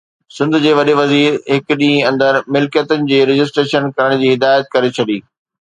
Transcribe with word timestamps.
سنڌ 0.35 0.53
جي 0.63 0.71
وڏي 0.79 0.93
وزير 1.01 1.33
هڪ 1.55 1.75
ڏينهن 1.81 2.07
اندر 2.11 2.39
ملڪيتن 2.55 3.07
جي 3.13 3.21
رجسٽريشن 3.33 3.89
ڪرڻ 4.01 4.19
جي 4.25 4.35
هدايت 4.35 4.75
ڪري 4.77 4.95
ڇڏي 5.01 5.23